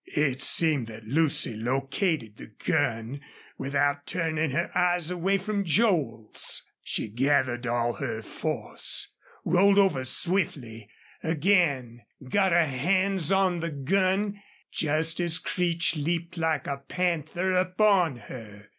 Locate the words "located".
1.53-2.35